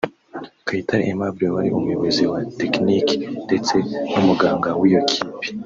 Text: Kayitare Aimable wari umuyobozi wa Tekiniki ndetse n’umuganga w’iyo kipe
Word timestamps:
Kayitare 0.67 1.01
Aimable 1.07 1.45
wari 1.55 1.69
umuyobozi 1.77 2.23
wa 2.31 2.39
Tekiniki 2.59 3.15
ndetse 3.45 3.75
n’umuganga 4.11 4.69
w’iyo 4.79 5.01
kipe 5.09 5.29